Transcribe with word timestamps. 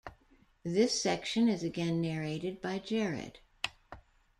This 0.63 0.99
section 0.99 1.47
is 1.47 1.61
again 1.63 2.01
narrated 2.01 2.59
by 2.59 2.79
Jared. 2.79 3.37